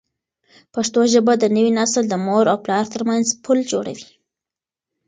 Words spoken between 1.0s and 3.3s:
ژبه د نوي نسل د مور او پلار ترمنځ